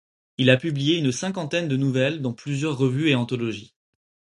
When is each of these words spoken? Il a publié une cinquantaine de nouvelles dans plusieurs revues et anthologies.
Il 0.39 0.49
a 0.49 0.57
publié 0.57 0.97
une 0.97 1.11
cinquantaine 1.11 1.67
de 1.67 1.77
nouvelles 1.77 2.23
dans 2.23 2.33
plusieurs 2.33 2.75
revues 2.75 3.09
et 3.09 3.15
anthologies. 3.15 3.75